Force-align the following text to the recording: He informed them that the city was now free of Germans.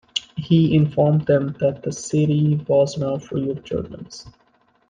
He 0.35 0.73
informed 0.75 1.27
them 1.27 1.55
that 1.59 1.83
the 1.83 1.91
city 1.91 2.55
was 2.67 2.97
now 2.97 3.19
free 3.19 3.51
of 3.51 3.63
Germans. 3.63 4.25